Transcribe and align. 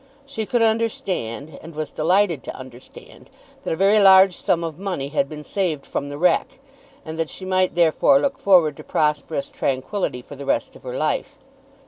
She 0.25 0.47
could 0.47 0.63
understand, 0.63 1.59
and 1.61 1.75
was 1.75 1.91
delighted 1.91 2.41
to 2.45 2.55
understand, 2.55 3.29
that 3.63 3.71
a 3.73 3.77
very 3.77 3.99
large 4.01 4.35
sum 4.35 4.63
of 4.63 4.79
money 4.79 5.09
had 5.09 5.29
been 5.29 5.43
saved 5.43 5.85
from 5.85 6.09
the 6.09 6.17
wreck, 6.17 6.57
and 7.05 7.19
that 7.19 7.29
she 7.29 7.45
might 7.45 7.75
therefore 7.75 8.17
look 8.19 8.39
forward 8.39 8.75
to 8.77 8.83
prosperous 8.83 9.47
tranquillity 9.47 10.23
for 10.23 10.35
the 10.35 10.47
rest 10.47 10.75
of 10.75 10.81
her 10.81 10.97
life. 10.97 11.37